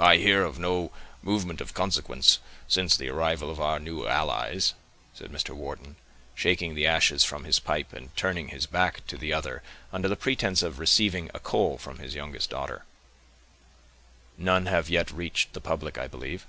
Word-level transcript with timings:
"I 0.00 0.16
hear 0.16 0.42
of 0.42 0.58
no 0.58 0.90
movement 1.22 1.60
of 1.60 1.72
consequence, 1.72 2.40
since 2.66 2.96
the 2.96 3.08
arrival 3.10 3.48
of 3.48 3.60
our 3.60 3.78
new 3.78 4.04
allies," 4.08 4.74
said 5.14 5.30
Mr. 5.30 5.54
Wharton, 5.54 5.94
shaking 6.34 6.74
the 6.74 6.88
ashes 6.88 7.22
from 7.22 7.44
his 7.44 7.60
pipe, 7.60 7.92
and 7.92 8.12
turning 8.16 8.48
his 8.48 8.66
back 8.66 9.06
to 9.06 9.16
the 9.16 9.32
other 9.32 9.62
under 9.92 10.08
the 10.08 10.16
pretense 10.16 10.64
of 10.64 10.80
receiving 10.80 11.30
a 11.32 11.38
coal 11.38 11.78
from 11.78 12.00
his 12.00 12.16
youngest 12.16 12.50
daughter. 12.50 12.84
"None 14.36 14.66
have 14.66 14.90
yet 14.90 15.12
reached 15.12 15.52
the 15.52 15.60
public, 15.60 15.96
I 15.96 16.08
believe." 16.08 16.44